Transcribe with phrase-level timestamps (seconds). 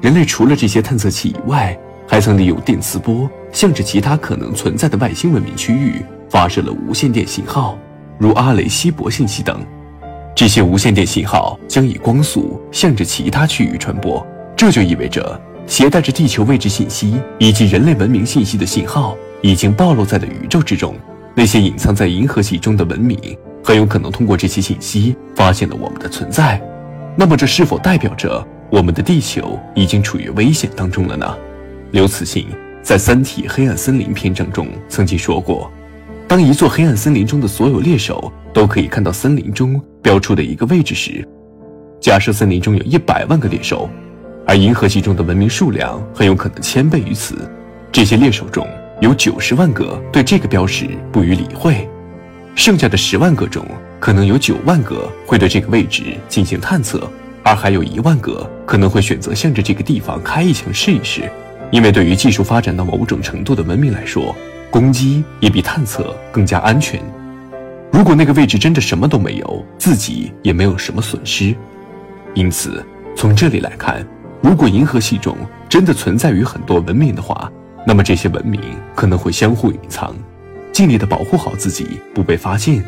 [0.00, 1.78] 人类除了这些探测器以外，
[2.08, 7.78] 还曾利用电磁波向着其他可能存在的外星文明区域发射了无线电信号，
[8.18, 9.64] 如阿雷西博信息等。
[10.34, 14.26] 这些无线电信号将以光速向着其他区域传播，
[14.56, 20.94] 这就意味着携带着地球位置信息以及人类文明信息的信号已经暴露在了宇宙之中。
[21.34, 23.18] 那些隐藏在银河系中的文明
[23.62, 26.60] 很有可能通过这些信息发现了我们的存在。
[27.16, 31.36] 那么，这是否代表着我们的地球已经处于危险当中了呢？
[31.90, 32.46] 刘慈欣
[32.82, 35.70] 在《三体：黑暗森林》篇章中曾经说过
[36.28, 41.26] ：“当一座黑暗森林中的所有猎手都可以看到森林中标出的一个位置时，
[42.00, 43.90] 假设森林中有一百万个猎手，
[44.46, 47.50] 而银河系中的文明数量很有可能千倍于此，
[47.90, 48.66] 这些猎手中。”
[49.00, 51.88] 有九十万个对这个标识不予理会，
[52.54, 53.64] 剩下的十万个中，
[53.98, 57.10] 可能有九万个会对这个位置进行探测，
[57.42, 61.30] 而还有一万个可能会选择向着这个地方开一枪试一试。
[61.70, 64.34] 因为对于技术发展到某种程度的文明来说，
[64.70, 67.00] 攻击也比探测更加安全。
[67.92, 71.54] 如果那个位置真的什么都没有，自己也没有什么损失。
[72.34, 72.84] 因此，
[73.16, 74.04] 从这里来看，
[74.40, 75.36] 如果银河系中
[75.68, 77.50] 真的存在于很多文明的话，
[77.86, 78.60] 那么这些文明
[78.94, 80.14] 可能会相互隐藏，
[80.72, 82.84] 尽力的保护好自己不被发现，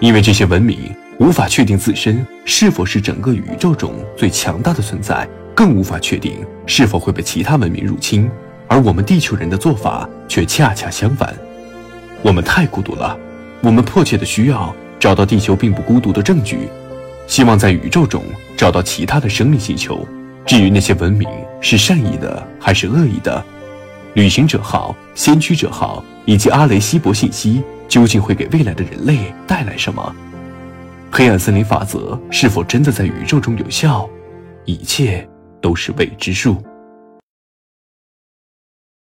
[0.00, 8.28] 因为这些文明无法确定自身是否是整个宇宙中最强大的存在，更无法确定是否会被其他文明入侵。
[8.66, 11.34] 而我们地球人的做法却恰恰相反，
[12.22, 13.16] 我们太孤独了，
[13.60, 16.68] 我们迫切的需要找到地球并不孤独的证据，
[17.26, 18.24] 希望在宇宙中
[18.56, 20.06] 找到其他的生命星球。
[20.44, 21.28] 至于那些文明
[21.60, 23.44] 是善意的还是恶意的？
[24.14, 30.14] 旅行者号、先驱者号以及阿雷西博信息究竟会给未来的人类带来什么？
[31.14, 34.08] 黑暗森林法则是否真的在宇宙中有效？
[34.64, 35.28] 一切
[35.60, 36.56] 都是未知数。